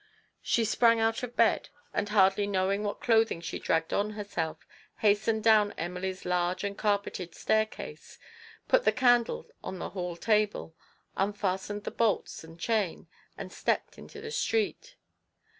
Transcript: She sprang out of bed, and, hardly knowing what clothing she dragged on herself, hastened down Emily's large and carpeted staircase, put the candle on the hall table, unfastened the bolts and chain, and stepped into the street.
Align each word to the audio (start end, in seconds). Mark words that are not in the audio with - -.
She 0.41 0.65
sprang 0.65 0.99
out 0.99 1.21
of 1.21 1.35
bed, 1.35 1.69
and, 1.93 2.09
hardly 2.09 2.47
knowing 2.47 2.81
what 2.83 3.01
clothing 3.01 3.39
she 3.39 3.59
dragged 3.59 3.93
on 3.93 4.13
herself, 4.13 4.65
hastened 5.01 5.43
down 5.43 5.73
Emily's 5.77 6.25
large 6.25 6.63
and 6.63 6.75
carpeted 6.75 7.35
staircase, 7.35 8.17
put 8.67 8.83
the 8.83 8.91
candle 8.91 9.51
on 9.63 9.77
the 9.77 9.89
hall 9.91 10.15
table, 10.15 10.75
unfastened 11.15 11.83
the 11.83 11.91
bolts 11.91 12.43
and 12.43 12.59
chain, 12.59 13.09
and 13.37 13.51
stepped 13.53 13.99
into 13.99 14.19
the 14.21 14.31
street. 14.31 14.95